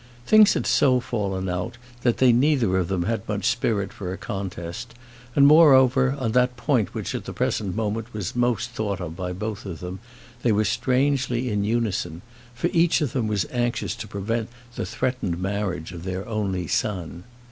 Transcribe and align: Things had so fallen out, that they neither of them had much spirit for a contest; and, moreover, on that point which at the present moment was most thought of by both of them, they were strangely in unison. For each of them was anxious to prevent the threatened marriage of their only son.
Things 0.25 0.55
had 0.55 0.65
so 0.65 0.99
fallen 0.99 1.47
out, 1.47 1.77
that 2.01 2.17
they 2.17 2.33
neither 2.33 2.75
of 2.77 2.87
them 2.87 3.03
had 3.03 3.29
much 3.29 3.45
spirit 3.45 3.93
for 3.93 4.11
a 4.11 4.17
contest; 4.17 4.95
and, 5.35 5.45
moreover, 5.45 6.15
on 6.17 6.31
that 6.31 6.57
point 6.57 6.95
which 6.95 7.13
at 7.13 7.25
the 7.25 7.33
present 7.33 7.75
moment 7.75 8.11
was 8.11 8.35
most 8.35 8.71
thought 8.71 8.99
of 8.99 9.15
by 9.15 9.31
both 9.31 9.63
of 9.63 9.79
them, 9.79 9.99
they 10.41 10.51
were 10.51 10.65
strangely 10.65 11.51
in 11.51 11.63
unison. 11.63 12.23
For 12.55 12.71
each 12.73 12.99
of 13.01 13.13
them 13.13 13.27
was 13.27 13.45
anxious 13.51 13.93
to 13.97 14.07
prevent 14.07 14.49
the 14.75 14.87
threatened 14.87 15.37
marriage 15.37 15.91
of 15.91 16.03
their 16.03 16.27
only 16.27 16.65
son. 16.65 17.23